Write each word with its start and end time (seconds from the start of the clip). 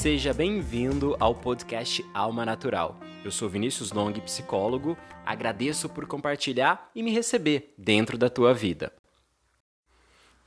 Seja 0.00 0.32
bem-vindo 0.32 1.14
ao 1.20 1.34
podcast 1.34 2.02
Alma 2.14 2.46
Natural. 2.46 2.98
Eu 3.22 3.30
sou 3.30 3.50
Vinícius 3.50 3.92
Long, 3.92 4.10
psicólogo. 4.14 4.96
Agradeço 5.26 5.90
por 5.90 6.06
compartilhar 6.06 6.90
e 6.94 7.02
me 7.02 7.12
receber 7.12 7.74
dentro 7.76 8.16
da 8.16 8.30
tua 8.30 8.54
vida. 8.54 8.94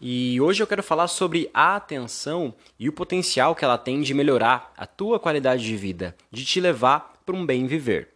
E 0.01 0.41
hoje 0.41 0.63
eu 0.63 0.65
quero 0.65 0.81
falar 0.81 1.07
sobre 1.07 1.51
a 1.53 1.75
atenção 1.75 2.55
e 2.79 2.89
o 2.89 2.93
potencial 2.93 3.53
que 3.53 3.63
ela 3.63 3.77
tem 3.77 4.01
de 4.01 4.11
melhorar 4.15 4.73
a 4.75 4.87
tua 4.87 5.19
qualidade 5.19 5.63
de 5.63 5.77
vida, 5.77 6.17
de 6.31 6.43
te 6.43 6.59
levar 6.59 7.21
para 7.23 7.35
um 7.35 7.45
bem 7.45 7.67
viver. 7.67 8.09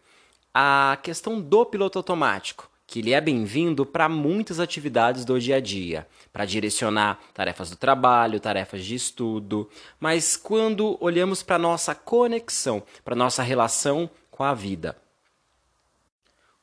A 0.52 0.98
questão 1.04 1.40
do 1.40 1.64
piloto 1.68 2.00
automático 2.00 2.68
que 2.88 3.00
ele 3.00 3.12
é 3.12 3.20
bem-vindo 3.20 3.86
para 3.86 4.08
muitas 4.08 4.62
atividades 4.62 5.26
do 5.26 5.38
dia 5.38 5.58
a 5.58 5.60
dia, 5.60 6.08
para 6.32 6.46
direcionar 6.46 7.20
tarefas 7.34 7.70
do 7.70 7.76
trabalho, 7.76 8.40
tarefas 8.40 8.86
de 8.86 8.96
estudo, 8.96 9.70
mas 10.00 10.38
quando 10.38 10.98
olhamos 11.02 11.44
para 11.44 11.60
nossa 11.60 11.94
conexão, 11.94 12.82
para 13.04 13.14
nossa 13.14 13.44
relação 13.44 14.10
com 14.32 14.42
a 14.42 14.54
vida, 14.54 14.96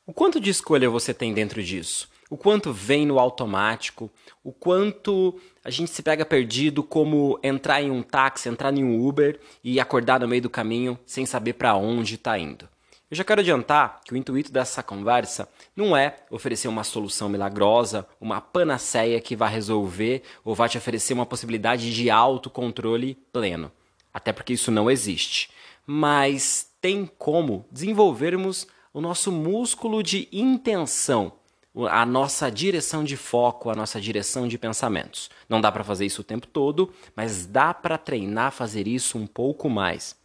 o 0.06 0.14
quanto 0.14 0.40
de 0.40 0.48
escolha 0.48 0.88
você 0.88 1.12
tem 1.12 1.34
dentro 1.34 1.62
disso? 1.62 2.08
O 2.30 2.38
quanto 2.38 2.72
vem 2.72 3.06
no 3.06 3.18
automático? 3.18 4.10
O 4.42 4.50
quanto 4.50 5.38
a 5.62 5.70
gente 5.70 5.90
se 5.90 6.02
pega 6.02 6.24
perdido 6.24 6.82
como 6.82 7.38
entrar 7.42 7.82
em 7.82 7.90
um 7.90 8.02
táxi, 8.02 8.48
entrar 8.48 8.76
em 8.76 8.82
um 8.82 9.06
Uber 9.06 9.38
e 9.62 9.78
acordar 9.78 10.20
no 10.20 10.28
meio 10.28 10.42
do 10.42 10.50
caminho 10.50 10.98
sem 11.06 11.26
saber 11.26 11.52
para 11.52 11.74
onde 11.76 12.16
está 12.16 12.38
indo? 12.38 12.68
Eu 13.10 13.16
já 13.18 13.22
quero 13.22 13.42
adiantar 13.42 14.00
que 14.04 14.14
o 14.14 14.16
intuito 14.16 14.50
dessa 14.50 14.82
conversa 14.82 15.46
não 15.76 15.94
é 15.94 16.16
oferecer 16.30 16.68
uma 16.68 16.82
solução 16.82 17.28
milagrosa, 17.28 18.06
uma 18.18 18.40
panaceia 18.40 19.20
que 19.20 19.36
vai 19.36 19.52
resolver 19.52 20.22
ou 20.42 20.54
vai 20.54 20.70
te 20.70 20.78
oferecer 20.78 21.12
uma 21.12 21.26
possibilidade 21.26 21.94
de 21.94 22.08
autocontrole 22.08 23.14
pleno. 23.30 23.70
Até 24.12 24.32
porque 24.32 24.54
isso 24.54 24.70
não 24.70 24.90
existe. 24.90 25.50
Mas 25.86 26.70
tem 26.80 27.04
como 27.18 27.66
desenvolvermos 27.70 28.66
o 28.92 29.02
nosso 29.02 29.30
músculo 29.30 30.02
de 30.02 30.26
intenção, 30.32 31.32
a 31.90 32.06
nossa 32.06 32.50
direção 32.50 33.04
de 33.04 33.16
foco, 33.16 33.68
a 33.68 33.74
nossa 33.74 34.00
direção 34.00 34.48
de 34.48 34.56
pensamentos. 34.56 35.28
Não 35.46 35.60
dá 35.60 35.70
para 35.70 35.84
fazer 35.84 36.06
isso 36.06 36.22
o 36.22 36.24
tempo 36.24 36.46
todo, 36.46 36.90
mas 37.14 37.44
dá 37.44 37.74
para 37.74 37.98
treinar 37.98 38.50
fazer 38.50 38.88
isso 38.88 39.18
um 39.18 39.26
pouco 39.26 39.68
mais. 39.68 40.16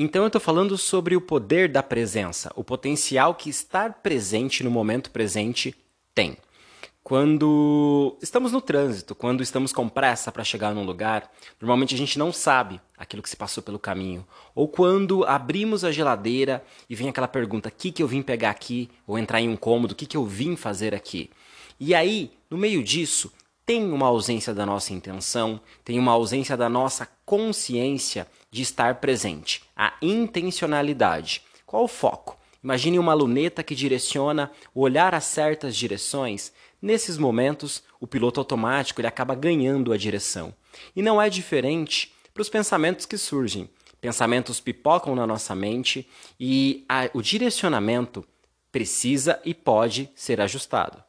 Então 0.00 0.22
eu 0.22 0.28
estou 0.28 0.40
falando 0.40 0.78
sobre 0.78 1.16
o 1.16 1.20
poder 1.20 1.68
da 1.68 1.82
presença, 1.82 2.52
o 2.54 2.62
potencial 2.62 3.34
que 3.34 3.50
estar 3.50 3.94
presente 3.94 4.62
no 4.62 4.70
momento 4.70 5.10
presente 5.10 5.74
tem. 6.14 6.36
Quando 7.02 8.16
estamos 8.22 8.52
no 8.52 8.60
trânsito, 8.60 9.12
quando 9.12 9.42
estamos 9.42 9.72
com 9.72 9.88
pressa 9.88 10.30
para 10.30 10.44
chegar 10.44 10.72
num 10.72 10.84
lugar, 10.84 11.28
normalmente 11.60 11.96
a 11.96 11.98
gente 11.98 12.16
não 12.16 12.32
sabe 12.32 12.80
aquilo 12.96 13.24
que 13.24 13.28
se 13.28 13.36
passou 13.36 13.60
pelo 13.60 13.76
caminho. 13.76 14.24
Ou 14.54 14.68
quando 14.68 15.24
abrimos 15.24 15.82
a 15.82 15.90
geladeira 15.90 16.64
e 16.88 16.94
vem 16.94 17.08
aquela 17.08 17.26
pergunta: 17.26 17.68
o 17.68 17.72
que, 17.72 17.90
que 17.90 18.00
eu 18.00 18.06
vim 18.06 18.22
pegar 18.22 18.50
aqui? 18.50 18.88
Ou 19.04 19.18
entrar 19.18 19.40
em 19.40 19.48
um 19.48 19.56
cômodo: 19.56 19.94
o 19.94 19.96
que, 19.96 20.06
que 20.06 20.16
eu 20.16 20.24
vim 20.24 20.54
fazer 20.54 20.94
aqui? 20.94 21.28
E 21.80 21.92
aí, 21.92 22.30
no 22.48 22.56
meio 22.56 22.84
disso, 22.84 23.32
tem 23.68 23.92
uma 23.92 24.06
ausência 24.06 24.54
da 24.54 24.64
nossa 24.64 24.94
intenção, 24.94 25.60
tem 25.84 25.98
uma 25.98 26.12
ausência 26.12 26.56
da 26.56 26.70
nossa 26.70 27.06
consciência 27.26 28.26
de 28.50 28.62
estar 28.62 28.94
presente, 28.94 29.62
a 29.76 29.92
intencionalidade. 30.00 31.42
Qual 31.66 31.84
o 31.84 31.88
foco? 31.88 32.38
Imagine 32.64 32.98
uma 32.98 33.12
luneta 33.12 33.62
que 33.62 33.74
direciona 33.74 34.50
o 34.74 34.80
olhar 34.80 35.14
a 35.14 35.20
certas 35.20 35.76
direções. 35.76 36.50
Nesses 36.80 37.18
momentos, 37.18 37.82
o 38.00 38.06
piloto 38.06 38.40
automático 38.40 39.02
ele 39.02 39.08
acaba 39.08 39.34
ganhando 39.34 39.92
a 39.92 39.98
direção. 39.98 40.54
E 40.96 41.02
não 41.02 41.20
é 41.20 41.28
diferente 41.28 42.10
para 42.32 42.40
os 42.40 42.48
pensamentos 42.48 43.04
que 43.04 43.18
surgem. 43.18 43.68
Pensamentos 44.00 44.60
pipocam 44.60 45.14
na 45.14 45.26
nossa 45.26 45.54
mente 45.54 46.08
e 46.40 46.86
a, 46.88 47.10
o 47.12 47.20
direcionamento 47.20 48.24
precisa 48.72 49.38
e 49.44 49.52
pode 49.52 50.08
ser 50.14 50.40
ajustado. 50.40 51.04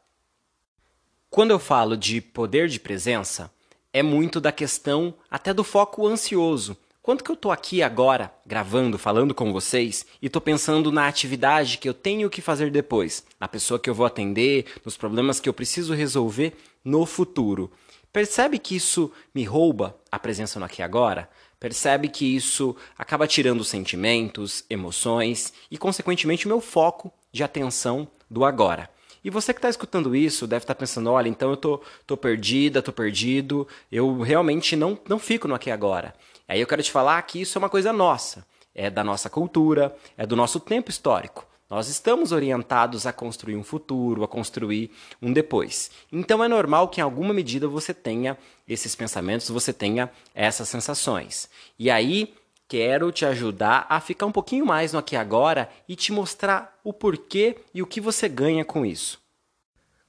Quando 1.29 1.51
eu 1.51 1.59
falo 1.59 1.95
de 1.95 2.21
poder 2.21 2.67
de 2.67 2.79
presença, 2.79 3.51
é 3.93 4.01
muito 4.01 4.41
da 4.41 4.51
questão 4.51 5.13
até 5.29 5.53
do 5.53 5.63
foco 5.63 6.07
ansioso. 6.07 6.75
Quanto 7.03 7.23
que 7.23 7.29
eu 7.29 7.35
estou 7.35 7.51
aqui 7.51 7.83
agora, 7.83 8.33
gravando, 8.43 8.97
falando 8.97 9.35
com 9.35 9.53
vocês, 9.53 10.07
e 10.19 10.25
estou 10.25 10.41
pensando 10.41 10.91
na 10.91 11.07
atividade 11.07 11.77
que 11.77 11.87
eu 11.87 11.93
tenho 11.93 12.31
que 12.31 12.41
fazer 12.41 12.71
depois, 12.71 13.23
na 13.39 13.47
pessoa 13.47 13.79
que 13.79 13.87
eu 13.87 13.93
vou 13.93 14.07
atender, 14.07 14.65
nos 14.83 14.97
problemas 14.97 15.39
que 15.39 15.47
eu 15.47 15.53
preciso 15.53 15.93
resolver 15.93 16.57
no 16.83 17.05
futuro. 17.05 17.71
Percebe 18.11 18.57
que 18.57 18.75
isso 18.75 19.11
me 19.33 19.43
rouba 19.43 19.95
a 20.11 20.17
presença 20.17 20.59
no 20.59 20.65
aqui 20.65 20.81
e 20.81 20.83
agora? 20.83 21.29
Percebe 21.59 22.09
que 22.09 22.25
isso 22.25 22.75
acaba 22.97 23.27
tirando 23.27 23.63
sentimentos, 23.63 24.65
emoções 24.67 25.53
e, 25.69 25.77
consequentemente, 25.77 26.47
o 26.47 26.49
meu 26.49 26.59
foco 26.59 27.13
de 27.31 27.43
atenção 27.43 28.07
do 28.27 28.43
agora. 28.43 28.89
E 29.23 29.29
você 29.29 29.53
que 29.53 29.59
está 29.59 29.69
escutando 29.69 30.15
isso 30.15 30.47
deve 30.47 30.63
estar 30.63 30.73
tá 30.73 30.79
pensando: 30.79 31.11
olha, 31.11 31.27
então 31.27 31.49
eu 31.49 31.57
tô, 31.57 31.81
tô 32.05 32.15
perdida, 32.15 32.81
tô 32.81 32.91
perdido, 32.91 33.67
eu 33.91 34.21
realmente 34.21 34.75
não, 34.75 34.97
não 35.07 35.19
fico 35.19 35.47
no 35.47 35.55
aqui 35.55 35.71
agora. 35.71 36.13
Aí 36.47 36.59
eu 36.61 36.67
quero 36.67 36.81
te 36.81 36.91
falar 36.91 37.21
que 37.23 37.41
isso 37.41 37.57
é 37.57 37.59
uma 37.59 37.69
coisa 37.69 37.93
nossa, 37.93 38.45
é 38.73 38.89
da 38.89 39.03
nossa 39.03 39.29
cultura, 39.29 39.95
é 40.17 40.25
do 40.25 40.35
nosso 40.35 40.59
tempo 40.59 40.89
histórico. 40.89 41.45
Nós 41.69 41.87
estamos 41.87 42.31
orientados 42.31 43.05
a 43.05 43.13
construir 43.13 43.55
um 43.55 43.63
futuro, 43.63 44.23
a 44.23 44.27
construir 44.27 44.89
um 45.21 45.31
depois. 45.31 45.91
Então 46.11 46.43
é 46.43 46.47
normal 46.47 46.87
que 46.87 46.99
em 46.99 47.03
alguma 47.03 47.31
medida 47.31 47.67
você 47.67 47.93
tenha 47.93 48.35
esses 48.67 48.95
pensamentos, 48.95 49.49
você 49.49 49.71
tenha 49.71 50.09
essas 50.33 50.67
sensações. 50.67 51.47
E 51.77 51.91
aí 51.91 52.33
quero 52.69 53.11
te 53.11 53.25
ajudar 53.25 53.87
a 53.89 53.99
ficar 53.99 54.27
um 54.27 54.31
pouquinho 54.31 54.63
mais 54.63 54.93
no 54.93 54.99
aqui 54.99 55.15
agora 55.15 55.67
e 55.87 55.95
te 55.95 56.13
mostrar 56.13 56.79
o 56.83 56.93
porquê 56.93 57.57
e 57.73 57.81
o 57.81 57.87
que 57.87 57.99
você 57.99 58.29
ganha 58.29 58.63
com 58.63 58.85
isso. 58.85 59.19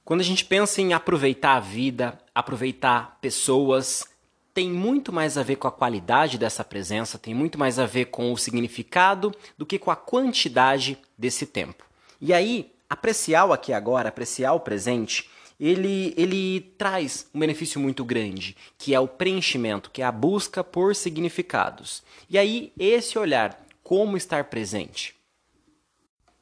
Quando 0.05 0.21
a 0.21 0.23
gente 0.23 0.45
pensa 0.45 0.79
em 0.79 0.93
aproveitar 0.93 1.55
a 1.55 1.59
vida, 1.59 2.19
aproveitar 2.35 3.17
pessoas, 3.19 4.05
tem 4.53 4.69
muito 4.69 5.11
mais 5.11 5.37
a 5.37 5.43
ver 5.43 5.55
com 5.55 5.67
a 5.67 5.71
qualidade 5.71 6.37
dessa 6.37 6.63
presença, 6.63 7.17
tem 7.17 7.33
muito 7.33 7.57
mais 7.57 7.79
a 7.79 7.85
ver 7.87 8.05
com 8.05 8.31
o 8.31 8.37
significado 8.37 9.33
do 9.57 9.65
que 9.65 9.79
com 9.79 9.89
a 9.89 9.95
quantidade 9.95 10.99
desse 11.17 11.47
tempo. 11.47 11.83
E 12.19 12.31
aí, 12.31 12.71
apreciar 12.87 13.45
o 13.45 13.53
aqui 13.53 13.73
agora, 13.73 14.09
apreciar 14.09 14.53
o 14.53 14.59
presente, 14.59 15.27
ele, 15.61 16.11
ele 16.17 16.61
traz 16.75 17.27
um 17.31 17.39
benefício 17.39 17.79
muito 17.79 18.03
grande, 18.03 18.57
que 18.79 18.95
é 18.95 18.99
o 18.99 19.07
preenchimento, 19.07 19.91
que 19.91 20.01
é 20.01 20.05
a 20.05 20.11
busca 20.11 20.63
por 20.63 20.95
significados. 20.95 22.01
E 22.27 22.35
aí, 22.35 22.73
esse 22.79 23.19
olhar, 23.19 23.63
como 23.83 24.17
estar 24.17 24.45
presente. 24.45 25.15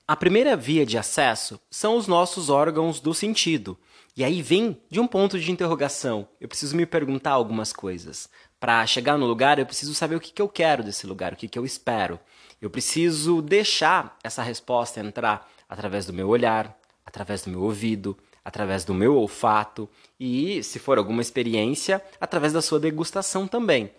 A 0.07 0.15
primeira 0.15 0.55
via 0.55 0.85
de 0.85 0.97
acesso 0.97 1.59
são 1.69 1.97
os 1.97 2.07
nossos 2.07 2.49
órgãos 2.49 3.01
do 3.01 3.13
sentido. 3.13 3.77
E 4.15 4.23
aí 4.23 4.41
vem 4.41 4.81
de 4.89 5.01
um 5.01 5.05
ponto 5.05 5.37
de 5.37 5.51
interrogação. 5.51 6.25
Eu 6.39 6.47
preciso 6.47 6.75
me 6.77 6.85
perguntar 6.85 7.31
algumas 7.31 7.73
coisas. 7.73 8.29
Para 8.57 8.85
chegar 8.87 9.17
no 9.17 9.25
lugar, 9.25 9.59
eu 9.59 9.65
preciso 9.65 9.93
saber 9.93 10.15
o 10.15 10.19
que, 10.19 10.31
que 10.31 10.41
eu 10.41 10.47
quero 10.47 10.81
desse 10.81 11.05
lugar, 11.05 11.33
o 11.33 11.35
que, 11.35 11.47
que 11.47 11.59
eu 11.59 11.65
espero. 11.65 12.19
Eu 12.61 12.69
preciso 12.69 13.41
deixar 13.41 14.17
essa 14.23 14.41
resposta 14.41 15.01
entrar 15.01 15.49
através 15.67 16.05
do 16.05 16.13
meu 16.13 16.29
olhar, 16.29 16.77
através 17.05 17.43
do 17.43 17.51
meu 17.51 17.61
ouvido, 17.61 18.17
através 18.49 18.83
do 18.83 18.95
meu 18.95 19.15
olfato 19.15 19.87
e, 20.19 20.63
se 20.63 20.79
for 20.79 20.97
alguma 20.97 21.21
experiência, 21.21 22.03
através 22.19 22.51
da 22.51 22.63
sua 22.63 22.79
degustação 22.79 23.47
também. 23.47 23.91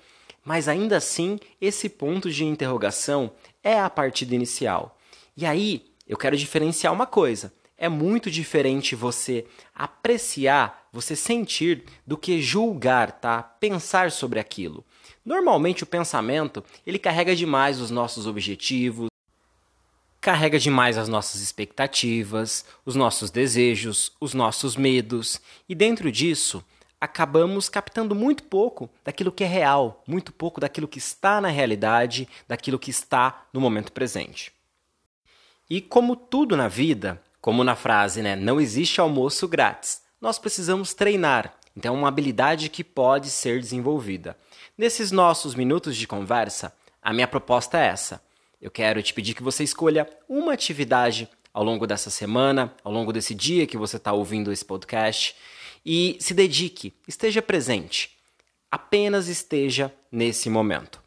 Mas 0.44 0.66
ainda 0.66 0.96
assim, 0.96 1.38
esse 1.60 1.88
ponto 1.88 2.28
de 2.28 2.44
interrogação 2.44 3.30
é 3.62 3.78
a 3.78 3.88
partida 3.88 4.34
inicial. 4.34 4.98
E 5.36 5.46
aí, 5.46 5.86
eu 6.04 6.16
quero 6.16 6.36
diferenciar 6.36 6.92
uma 6.92 7.06
coisa. 7.06 7.52
É 7.78 7.88
muito 7.88 8.28
diferente 8.28 8.96
você 8.96 9.46
apreciar, 9.72 10.88
você 10.92 11.14
sentir, 11.14 11.84
do 12.04 12.18
que 12.18 12.42
julgar, 12.42 13.12
tá? 13.12 13.42
Pensar 13.42 14.10
sobre 14.10 14.40
aquilo. 14.40 14.84
Normalmente 15.24 15.84
o 15.84 15.86
pensamento, 15.86 16.64
ele 16.84 16.98
carrega 16.98 17.36
demais 17.36 17.80
os 17.80 17.90
nossos 17.90 18.26
objetivos, 18.26 19.09
carrega 20.20 20.58
demais 20.58 20.98
as 20.98 21.08
nossas 21.08 21.40
expectativas, 21.40 22.64
os 22.84 22.94
nossos 22.94 23.30
desejos, 23.30 24.12
os 24.20 24.34
nossos 24.34 24.76
medos, 24.76 25.40
e 25.68 25.74
dentro 25.74 26.12
disso 26.12 26.62
acabamos 27.00 27.70
captando 27.70 28.14
muito 28.14 28.42
pouco 28.42 28.90
daquilo 29.02 29.32
que 29.32 29.42
é 29.42 29.46
real, 29.46 30.04
muito 30.06 30.32
pouco 30.32 30.60
daquilo 30.60 30.86
que 30.86 30.98
está 30.98 31.40
na 31.40 31.48
realidade, 31.48 32.28
daquilo 32.46 32.78
que 32.78 32.90
está 32.90 33.46
no 33.54 33.60
momento 33.60 33.90
presente. 33.90 34.52
E 35.68 35.80
como 35.80 36.14
tudo 36.14 36.56
na 36.58 36.68
vida, 36.68 37.22
como 37.40 37.64
na 37.64 37.74
frase, 37.74 38.20
né, 38.20 38.36
não 38.36 38.60
existe 38.60 39.00
almoço 39.00 39.48
grátis, 39.48 40.02
nós 40.20 40.38
precisamos 40.38 40.92
treinar. 40.92 41.54
Então 41.74 41.94
é 41.94 41.98
uma 41.98 42.08
habilidade 42.08 42.68
que 42.68 42.84
pode 42.84 43.30
ser 43.30 43.58
desenvolvida. 43.60 44.36
Nesses 44.76 45.10
nossos 45.10 45.54
minutos 45.54 45.96
de 45.96 46.06
conversa, 46.06 46.74
a 47.00 47.14
minha 47.14 47.28
proposta 47.28 47.78
é 47.78 47.86
essa 47.86 48.20
eu 48.60 48.70
quero 48.70 49.02
te 49.02 49.14
pedir 49.14 49.34
que 49.34 49.42
você 49.42 49.64
escolha 49.64 50.08
uma 50.28 50.52
atividade 50.52 51.28
ao 51.52 51.64
longo 51.64 51.86
dessa 51.86 52.10
semana, 52.10 52.72
ao 52.84 52.92
longo 52.92 53.12
desse 53.12 53.34
dia 53.34 53.66
que 53.66 53.76
você 53.76 53.96
está 53.96 54.12
ouvindo 54.12 54.52
esse 54.52 54.64
podcast 54.64 55.34
e 55.84 56.16
se 56.20 56.34
dedique, 56.34 56.92
esteja 57.08 57.40
presente. 57.40 58.16
Apenas 58.70 59.28
esteja 59.28 59.92
nesse 60.12 60.50
momento. 60.50 61.00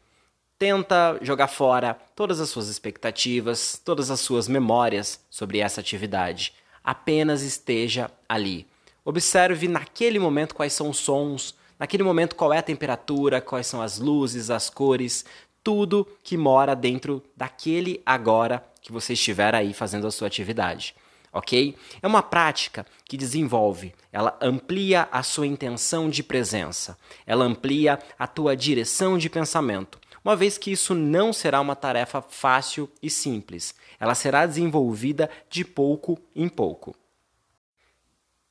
Tenta 0.58 1.18
jogar 1.22 1.48
fora 1.48 1.94
todas 2.14 2.40
as 2.40 2.48
suas 2.48 2.68
expectativas, 2.68 3.80
todas 3.84 4.10
as 4.10 4.20
suas 4.20 4.48
memórias 4.48 5.20
sobre 5.30 5.58
essa 5.58 5.80
atividade. 5.80 6.52
Apenas 6.82 7.42
esteja 7.42 8.10
ali. 8.28 8.66
Observe 9.04 9.68
naquele 9.68 10.18
momento 10.18 10.54
quais 10.54 10.72
são 10.72 10.90
os 10.90 10.98
sons, 10.98 11.54
naquele 11.78 12.02
momento 12.02 12.36
qual 12.36 12.52
é 12.52 12.58
a 12.58 12.62
temperatura, 12.62 13.40
quais 13.40 13.66
são 13.66 13.80
as 13.80 13.98
luzes, 13.98 14.50
as 14.50 14.68
cores, 14.68 15.24
tudo 15.64 16.06
que 16.22 16.36
mora 16.36 16.76
dentro 16.76 17.22
daquele 17.36 18.00
agora 18.06 18.64
que 18.80 18.92
você 18.92 19.14
estiver 19.14 19.54
aí 19.54 19.72
fazendo 19.72 20.06
a 20.06 20.10
sua 20.12 20.28
atividade. 20.28 20.94
Ok? 21.32 21.74
É 22.00 22.06
uma 22.06 22.22
prática 22.22 22.86
que 23.04 23.16
desenvolve, 23.16 23.92
ela 24.12 24.38
amplia 24.40 25.08
a 25.10 25.22
sua 25.24 25.48
intenção 25.48 26.08
de 26.08 26.22
presença, 26.22 26.96
ela 27.26 27.44
amplia 27.44 27.98
a 28.16 28.26
tua 28.28 28.56
direção 28.56 29.18
de 29.18 29.28
pensamento, 29.28 29.98
uma 30.24 30.34
vez 30.34 30.56
que 30.56 30.72
isso 30.72 30.94
não 30.94 31.34
será 31.34 31.60
uma 31.60 31.76
tarefa 31.76 32.22
fácil 32.22 32.88
e 33.02 33.10
simples, 33.10 33.74
ela 34.00 34.14
será 34.14 34.46
desenvolvida 34.46 35.28
de 35.50 35.64
pouco 35.64 36.18
em 36.34 36.48
pouco. 36.48 36.96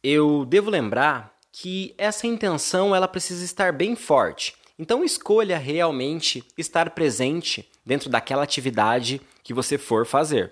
Eu 0.03 0.45
devo 0.45 0.69
lembrar 0.69 1.33
que 1.51 1.95
essa 1.97 2.27
intenção 2.27 2.95
ela 2.95 3.07
precisa 3.07 3.43
estar 3.43 3.71
bem 3.71 3.95
forte. 3.95 4.55
Então 4.83 5.01
escolha 5.01 5.57
realmente 5.57 6.43
estar 6.57 6.89
presente 6.89 7.65
dentro 7.85 8.09
daquela 8.09 8.43
atividade 8.43 9.21
que 9.41 9.53
você 9.53 9.77
for 9.77 10.05
fazer. 10.05 10.51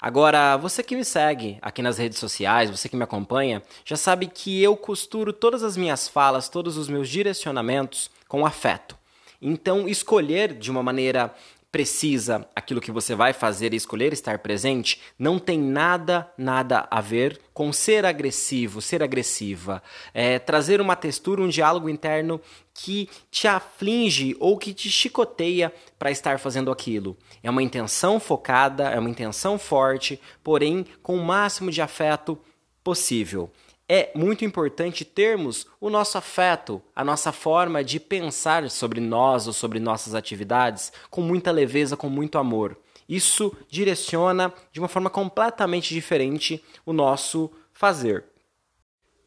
Agora, 0.00 0.56
você 0.56 0.82
que 0.82 0.96
me 0.96 1.04
segue 1.04 1.58
aqui 1.60 1.82
nas 1.82 1.98
redes 1.98 2.16
sociais, 2.16 2.70
você 2.70 2.88
que 2.88 2.96
me 2.96 3.02
acompanha, 3.02 3.62
já 3.84 3.94
sabe 3.94 4.26
que 4.26 4.62
eu 4.62 4.74
costuro 4.74 5.34
todas 5.34 5.62
as 5.62 5.76
minhas 5.76 6.08
falas, 6.08 6.48
todos 6.48 6.78
os 6.78 6.88
meus 6.88 7.10
direcionamentos 7.10 8.10
com 8.26 8.46
afeto. 8.46 8.96
Então, 9.40 9.86
escolher 9.86 10.54
de 10.54 10.70
uma 10.70 10.82
maneira 10.82 11.34
precisa 11.70 12.48
aquilo 12.56 12.80
que 12.80 12.90
você 12.90 13.14
vai 13.14 13.32
fazer 13.32 13.74
e 13.74 13.76
escolher 13.76 14.12
estar 14.12 14.38
presente, 14.38 15.00
não 15.18 15.38
tem 15.38 15.58
nada, 15.58 16.30
nada 16.36 16.88
a 16.90 17.00
ver 17.00 17.38
com 17.52 17.72
ser 17.72 18.06
agressivo, 18.06 18.80
ser 18.80 19.02
agressiva, 19.02 19.82
é, 20.14 20.38
trazer 20.38 20.80
uma 20.80 20.96
textura, 20.96 21.42
um 21.42 21.48
diálogo 21.48 21.88
interno 21.88 22.40
que 22.72 23.08
te 23.30 23.46
aflige 23.46 24.34
ou 24.40 24.56
que 24.56 24.72
te 24.72 24.90
chicoteia 24.90 25.72
para 25.98 26.10
estar 26.10 26.38
fazendo 26.38 26.70
aquilo. 26.70 27.16
É 27.42 27.50
uma 27.50 27.62
intenção 27.62 28.18
focada, 28.18 28.84
é 28.88 28.98
uma 28.98 29.10
intenção 29.10 29.58
forte, 29.58 30.20
porém 30.42 30.86
com 31.02 31.16
o 31.16 31.24
máximo 31.24 31.70
de 31.70 31.82
afeto 31.82 32.38
possível 32.82 33.50
é 33.88 34.10
muito 34.14 34.44
importante 34.44 35.04
termos 35.04 35.66
o 35.80 35.88
nosso 35.88 36.18
afeto, 36.18 36.82
a 36.94 37.02
nossa 37.02 37.32
forma 37.32 37.82
de 37.82 37.98
pensar 37.98 38.68
sobre 38.70 39.00
nós 39.00 39.46
ou 39.46 39.52
sobre 39.52 39.80
nossas 39.80 40.14
atividades 40.14 40.92
com 41.10 41.22
muita 41.22 41.50
leveza, 41.50 41.96
com 41.96 42.10
muito 42.10 42.36
amor. 42.36 42.76
Isso 43.08 43.56
direciona 43.70 44.52
de 44.70 44.78
uma 44.78 44.88
forma 44.88 45.08
completamente 45.08 45.94
diferente 45.94 46.62
o 46.84 46.92
nosso 46.92 47.50
fazer. 47.72 48.24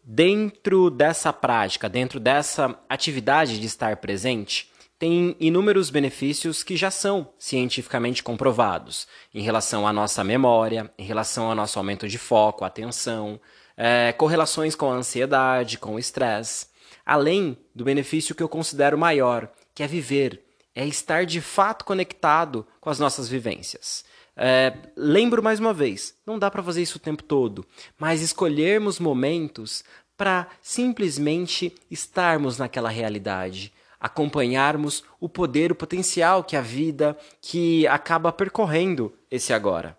Dentro 0.04 0.92
dessa 0.92 1.34
prática, 1.34 1.90
dentro 1.90 2.20
dessa 2.20 2.78
atividade 2.88 3.60
de 3.60 3.66
estar 3.66 3.98
presente, 3.98 4.72
tem 5.00 5.36
inúmeros 5.40 5.90
benefícios 5.90 6.62
que 6.62 6.78
já 6.78 6.92
são 6.92 7.30
cientificamente 7.40 8.22
comprovados 8.22 9.08
em 9.34 9.42
relação 9.42 9.88
à 9.88 9.94
nossa 9.94 10.24
memória, 10.24 10.94
em 10.96 11.04
relação 11.04 11.50
ao 11.50 11.56
nosso 11.56 11.80
aumento 11.80 12.08
de 12.08 12.20
foco, 12.20 12.64
atenção, 12.64 13.40
é, 13.84 14.14
correlações 14.14 14.76
com 14.76 14.92
a 14.92 14.94
ansiedade, 14.94 15.80
com 15.80 15.96
o 15.96 16.00
estresse, 16.00 16.68
além 17.04 17.58
do 17.74 17.84
benefício 17.84 18.36
que 18.36 18.44
eu 18.44 18.48
considero 18.48 18.96
maior, 18.96 19.52
que 19.74 19.82
é 19.82 19.88
viver, 19.88 20.40
é 20.76 20.86
estar 20.86 21.26
de 21.26 21.42
fato 21.42 21.84
conectado 21.84 22.64
com 22.80 22.92
as 22.92 23.00
nossas 23.00 23.28
vivências. 23.28 24.06
É, 24.38 24.72
lembro 24.96 25.42
mais 25.42 25.60
uma 25.60 25.74
vez, 25.74 26.14
não 26.28 26.38
dá 26.38 26.52
para 26.52 26.62
fazer 26.62 26.84
isso 26.84 26.98
o 26.98 27.02
tempo 27.02 27.24
todo, 27.24 27.66
mas 27.98 28.22
escolhermos 28.22 29.00
momentos 29.00 29.84
para 30.16 30.48
simplesmente 30.62 31.74
estarmos 31.90 32.60
naquela 32.60 32.90
realidade, 32.90 33.74
acompanharmos 34.00 35.04
o 35.20 35.28
poder, 35.28 35.72
o 35.72 35.76
potencial 35.76 36.44
que 36.44 36.56
a 36.56 36.62
vida 36.62 37.18
que 37.42 37.88
acaba 37.88 38.32
percorrendo 38.32 39.12
esse 39.32 39.52
agora. 39.52 39.98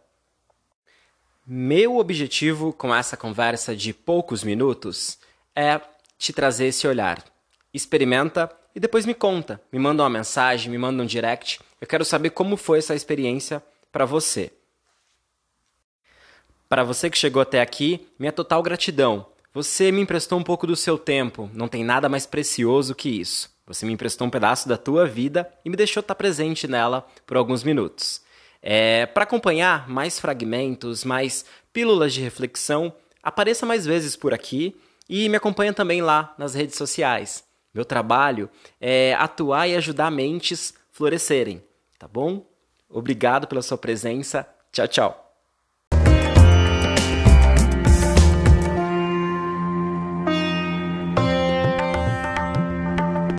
Meu 1.45 1.97
objetivo 1.97 2.73
com 2.73 2.95
essa 2.95 3.17
conversa 3.17 3.75
de 3.75 3.93
poucos 3.93 4.45
minutos 4.45 5.19
é 5.57 5.81
te 6.17 6.33
trazer 6.33 6.67
esse 6.67 6.87
olhar. 6.87 7.21
Experimenta 7.75 8.49
e 8.73 8.79
depois 8.79 9.05
me 9.05 9.13
conta. 9.13 9.61
Me 9.73 9.79
manda 9.81 10.05
uma 10.05 10.09
mensagem, 10.09 10.71
me 10.71 10.79
manda 10.79 11.03
um 11.03 11.07
direct. 11.07 11.59
Eu 11.81 11.87
quero 11.89 12.05
saber 12.05 12.31
como 12.31 12.57
foi 12.57 12.79
essa 12.79 12.95
experiência 12.95 13.61
para 13.91 14.05
você. 14.05 14.53
Para 16.69 16.85
você 16.85 17.11
que 17.11 17.19
chegou 17.19 17.43
até 17.43 17.61
aqui, 17.61 18.07
minha 18.17 18.31
total 18.31 18.63
gratidão. 18.63 19.27
Você 19.53 19.91
me 19.91 20.01
emprestou 20.01 20.39
um 20.39 20.45
pouco 20.45 20.65
do 20.65 20.77
seu 20.77 20.97
tempo, 20.97 21.51
não 21.53 21.67
tem 21.67 21.83
nada 21.83 22.09
mais 22.09 22.25
precioso 22.25 22.95
que 22.95 23.09
isso. 23.09 23.51
Você 23.67 23.85
me 23.85 23.93
emprestou 23.93 24.29
um 24.29 24.31
pedaço 24.31 24.69
da 24.69 24.77
tua 24.77 25.07
vida 25.07 25.53
e 25.65 25.69
me 25.69 25.77
deixou 25.77 26.03
estar 26.03 26.15
presente 26.15 26.69
nela 26.69 27.05
por 27.27 27.37
alguns 27.37 27.65
minutos. 27.65 28.23
É, 28.63 29.07
Para 29.07 29.25
acompanhar 29.25 29.89
mais 29.89 30.19
fragmentos, 30.21 31.05
mais 31.05 31.45
pílulas 31.73 32.15
de 32.15 32.21
reflexão, 32.21 32.95
apareça 33.23 33.67
mais 33.67 33.85
vezes 33.85 34.15
por 34.17 34.33
aqui 34.33 34.77
e 35.09 35.29
me 35.29 35.37
acompanha 35.37 35.73
também 35.73 36.01
lá 36.01 36.35
nas 36.39 36.55
redes 36.55 36.77
sociais. 36.77 37.45
Meu 37.75 37.85
trabalho 37.85 38.49
é 38.81 39.15
atuar 39.15 39.67
e 39.69 39.75
ajudar 39.77 40.11
mentes 40.11 40.75
florescerem, 40.91 41.63
tá 41.99 42.07
bom? 42.07 42.47
Obrigado 42.89 43.47
pela 43.47 43.63
sua 43.63 43.79
presença. 43.79 44.47
Tchau, 44.71 44.87
tchau. 44.89 45.22